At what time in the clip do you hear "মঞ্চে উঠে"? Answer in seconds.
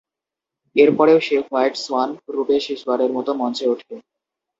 3.39-3.93